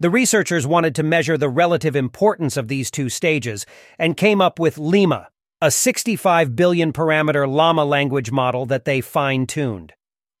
[0.00, 3.64] The researchers wanted to measure the relative importance of these two stages
[3.96, 5.28] and came up with Lima,
[5.60, 9.92] a 65 billion parameter llama language model that they fine tuned.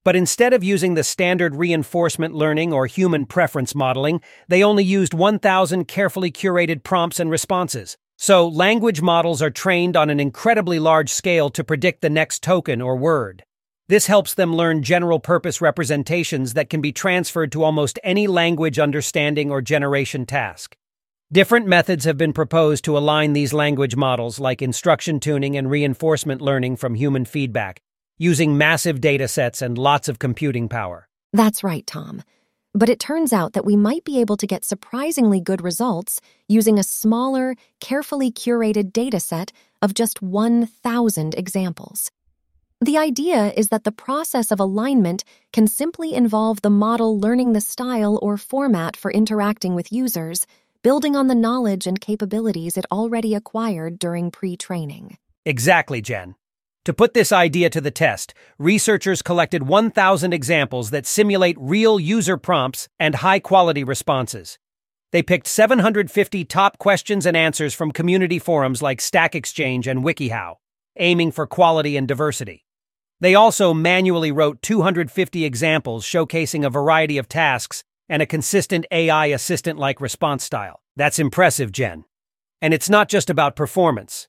[0.04, 5.14] But instead of using the standard reinforcement learning or human preference modeling, they only used
[5.14, 7.96] 1,000 carefully curated prompts and responses.
[8.18, 12.82] So, language models are trained on an incredibly large scale to predict the next token
[12.82, 13.44] or word.
[13.86, 18.78] This helps them learn general purpose representations that can be transferred to almost any language
[18.78, 20.74] understanding or generation task.
[21.30, 26.40] Different methods have been proposed to align these language models, like instruction tuning and reinforcement
[26.40, 27.82] learning from human feedback,
[28.16, 31.06] using massive data sets and lots of computing power.
[31.34, 32.22] That's right, Tom.
[32.72, 36.78] But it turns out that we might be able to get surprisingly good results using
[36.78, 42.10] a smaller, carefully curated data set of just 1,000 examples.
[42.80, 47.60] The idea is that the process of alignment can simply involve the model learning the
[47.60, 50.46] style or format for interacting with users
[50.84, 55.16] building on the knowledge and capabilities it already acquired during pre training.
[55.46, 56.34] Exactly, Jen.
[56.84, 62.36] To put this idea to the test, researchers collected 1,000 examples that simulate real user
[62.36, 64.58] prompts and high quality responses.
[65.10, 70.56] They picked 750 top questions and answers from community forums like Stack Exchange and WikiHow,
[70.98, 72.63] aiming for quality and diversity.
[73.24, 79.28] They also manually wrote 250 examples showcasing a variety of tasks and a consistent AI
[79.28, 80.82] assistant like response style.
[80.94, 82.04] That's impressive, Jen.
[82.60, 84.28] And it's not just about performance.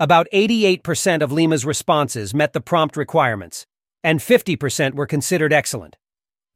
[0.00, 3.64] About 88% of Lima's responses met the prompt requirements,
[4.02, 5.96] and 50% were considered excellent.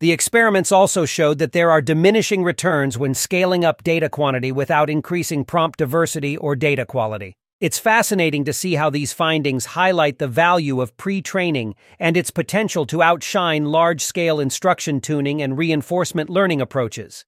[0.01, 4.91] The experiments also showed that there are diminishing returns when scaling up data quantity without
[4.91, 7.37] increasing prompt diversity or data quality.
[7.61, 12.31] It's fascinating to see how these findings highlight the value of pre training and its
[12.31, 17.27] potential to outshine large scale instruction tuning and reinforcement learning approaches.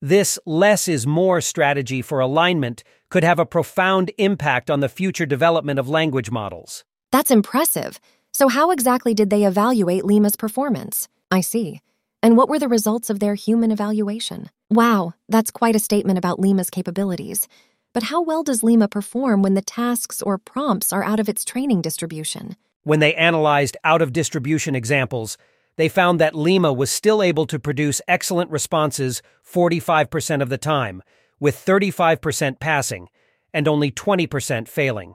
[0.00, 5.26] This less is more strategy for alignment could have a profound impact on the future
[5.26, 6.82] development of language models.
[7.12, 8.00] That's impressive.
[8.32, 11.08] So, how exactly did they evaluate Lima's performance?
[11.30, 11.82] I see.
[12.22, 14.48] And what were the results of their human evaluation?
[14.70, 17.48] Wow, that's quite a statement about Lima's capabilities.
[17.94, 21.44] But how well does Lima perform when the tasks or prompts are out of its
[21.44, 22.56] training distribution?
[22.82, 25.38] When they analyzed out of distribution examples,
[25.76, 31.04] they found that Lima was still able to produce excellent responses 45% of the time,
[31.38, 33.08] with 35% passing
[33.52, 35.14] and only 20% failing.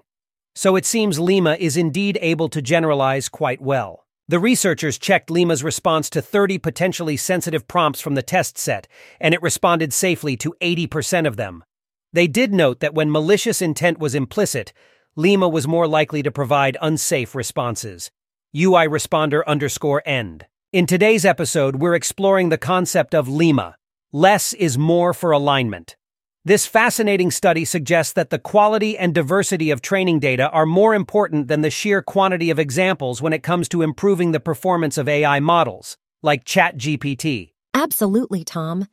[0.56, 4.06] So it seems Lima is indeed able to generalize quite well.
[4.30, 8.88] The researchers checked Lima's response to 30 potentially sensitive prompts from the test set,
[9.20, 11.64] and it responded safely to 80% of them.
[12.12, 14.74] They did note that when malicious intent was implicit,
[15.16, 18.10] Lima was more likely to provide unsafe responses.
[18.56, 20.48] UI responder underscore end.
[20.74, 23.76] In today's episode, we're exploring the concept of Lima.
[24.12, 25.98] Less is more for alignment.
[26.44, 31.48] This fascinating study suggests that the quality and diversity of training data are more important
[31.48, 35.40] than the sheer quantity of examples when it comes to improving the performance of AI
[35.40, 37.52] models, like ChatGPT.
[37.76, 38.88] Absolutely, Tom.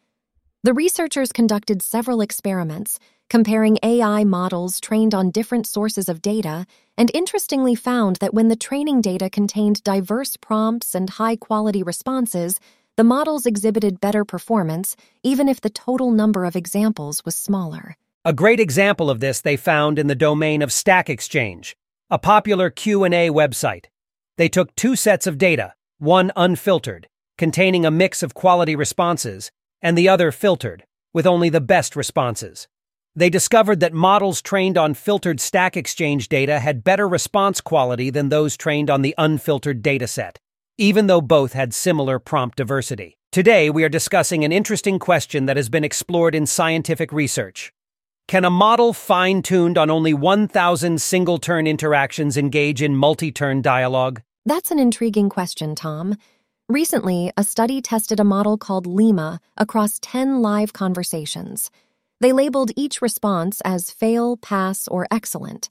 [0.67, 2.99] The researchers conducted several experiments
[3.31, 6.67] comparing AI models trained on different sources of data
[6.99, 12.59] and interestingly found that when the training data contained diverse prompts and high quality responses,
[12.97, 17.95] the models exhibited better performance even if the total number of examples was smaller.
[18.25, 21.77] A great example of this they found in the domain of Stack Exchange,
[22.11, 23.85] a popular Q&A website.
[24.37, 27.07] They took two sets of data, one unfiltered,
[27.39, 29.53] containing a mix of quality responses,
[29.87, 32.67] and the other filtered, with only the best responses.
[33.15, 38.29] They discovered that models trained on filtered Stack Exchange data had better response quality than
[38.29, 40.39] those trained on the unfiltered dataset,
[40.77, 43.17] even though both had similar prompt diversity.
[43.31, 47.73] Today, we are discussing an interesting question that has been explored in scientific research.
[48.27, 53.63] Can a model fine tuned on only 1,000 single turn interactions engage in multi turn
[53.63, 54.21] dialogue?
[54.45, 56.17] That's an intriguing question, Tom.
[56.69, 61.71] Recently, a study tested a model called Lima across 10 live conversations.
[62.21, 65.71] They labeled each response as fail, pass, or excellent.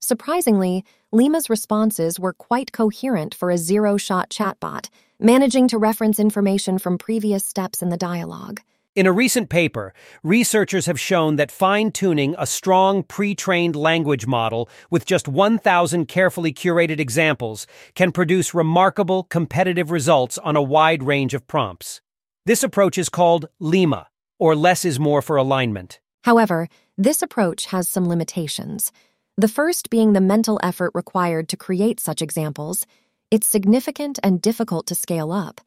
[0.00, 4.88] Surprisingly, Lima's responses were quite coherent for a zero shot chatbot,
[5.20, 8.60] managing to reference information from previous steps in the dialogue.
[8.96, 14.26] In a recent paper, researchers have shown that fine tuning a strong pre trained language
[14.26, 21.02] model with just 1,000 carefully curated examples can produce remarkable competitive results on a wide
[21.02, 22.00] range of prompts.
[22.46, 24.06] This approach is called LIMA,
[24.38, 26.00] or less is more for alignment.
[26.24, 26.66] However,
[26.96, 28.92] this approach has some limitations.
[29.36, 32.86] The first being the mental effort required to create such examples.
[33.30, 35.60] It's significant and difficult to scale up.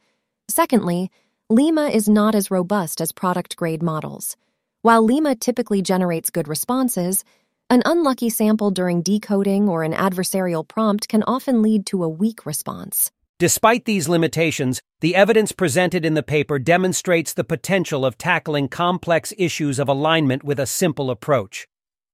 [0.47, 1.11] Secondly,
[1.51, 4.37] Lima is not as robust as product grade models.
[4.83, 7.23] While Lima typically generates good responses,
[7.71, 12.45] an unlucky sample during decoding or an adversarial prompt can often lead to a weak
[12.45, 13.09] response.
[13.39, 19.33] Despite these limitations, the evidence presented in the paper demonstrates the potential of tackling complex
[19.35, 21.67] issues of alignment with a simple approach.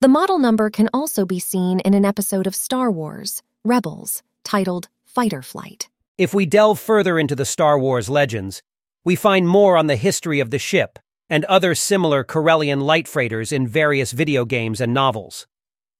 [0.00, 4.88] The model number can also be seen in an episode of Star Wars, Rebels, titled
[5.04, 5.88] Fighter Flight.
[6.16, 8.62] If we delve further into the Star Wars legends,
[9.04, 13.50] we find more on the history of the ship and other similar Corellian light freighters
[13.50, 15.48] in various video games and novels.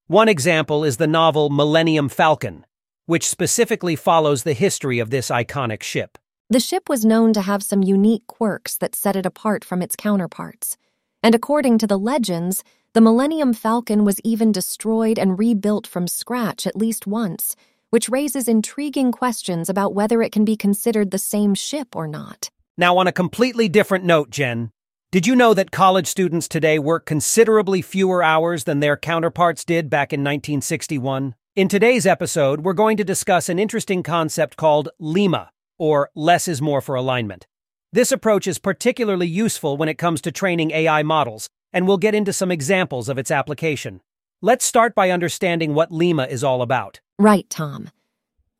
[0.06, 2.64] One example is the novel Millennium Falcon,
[3.06, 6.19] which specifically follows the history of this iconic ship.
[6.48, 9.96] The ship was known to have some unique quirks that set it apart from its
[9.96, 10.76] counterparts.
[11.20, 12.62] And according to the legends,
[12.96, 17.54] the Millennium Falcon was even destroyed and rebuilt from scratch at least once,
[17.90, 22.48] which raises intriguing questions about whether it can be considered the same ship or not.
[22.78, 24.70] Now, on a completely different note, Jen,
[25.12, 29.90] did you know that college students today work considerably fewer hours than their counterparts did
[29.90, 31.34] back in 1961?
[31.54, 36.62] In today's episode, we're going to discuss an interesting concept called LIMA, or less is
[36.62, 37.46] more for alignment.
[37.93, 42.14] This approach is particularly useful when it comes to training AI models, and we'll get
[42.14, 44.00] into some examples of its application.
[44.40, 47.00] Let's start by understanding what Lima is all about.
[47.19, 47.90] Right, Tom.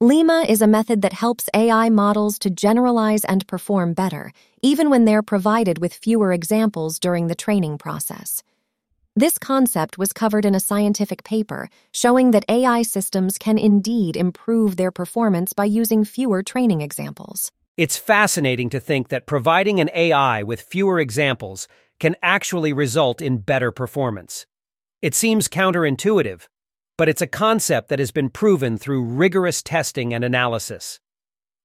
[0.03, 5.07] Lima is a method that helps AI models to generalize and perform better, even when
[5.07, 8.43] they're provided with fewer examples during the training process.
[9.15, 14.77] This concept was covered in a scientific paper showing that AI systems can indeed improve
[14.77, 17.51] their performance by using fewer training examples.
[17.79, 21.67] It's fascinating to think that providing an AI with fewer examples
[21.99, 24.47] can actually result in better performance.
[25.03, 26.47] It seems counterintuitive,
[26.99, 31.01] but it's a concept that has been proven through rigorous testing and analysis.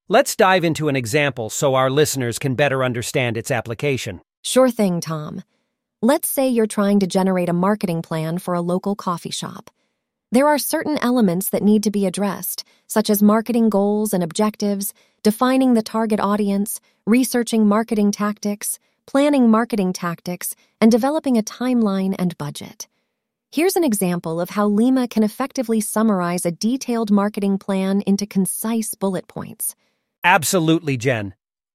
[0.09, 4.21] Let's dive into an example so our listeners can better understand its application.
[4.43, 5.43] Sure thing, Tom.
[6.01, 9.69] Let's say you're trying to generate a marketing plan for a local coffee shop.
[10.31, 14.93] There are certain elements that need to be addressed, such as marketing goals and objectives,
[15.23, 22.37] defining the target audience, researching marketing tactics, planning marketing tactics, and developing a timeline and
[22.37, 22.87] budget.
[23.51, 28.95] Here's an example of how Lima can effectively summarize a detailed marketing plan into concise
[28.95, 29.75] bullet points.
[30.23, 31.33] Absolutely, Jen.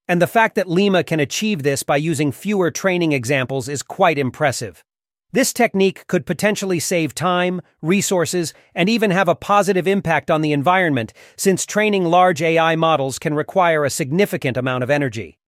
[0.09, 4.19] And the fact that Lima can achieve this by using fewer training examples is quite
[4.19, 4.85] impressive.
[5.33, 10.53] This technique could potentially save time, resources, and even have a positive impact on the
[10.53, 15.39] environment, since training large AI models can require a significant amount of energy.